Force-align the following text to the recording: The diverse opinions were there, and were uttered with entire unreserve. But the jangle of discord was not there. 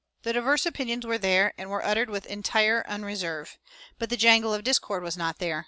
The 0.23 0.33
diverse 0.33 0.65
opinions 0.65 1.05
were 1.05 1.19
there, 1.19 1.53
and 1.59 1.69
were 1.69 1.85
uttered 1.85 2.09
with 2.09 2.25
entire 2.25 2.83
unreserve. 2.87 3.59
But 3.99 4.09
the 4.09 4.17
jangle 4.17 4.51
of 4.51 4.63
discord 4.63 5.03
was 5.03 5.15
not 5.15 5.37
there. 5.37 5.59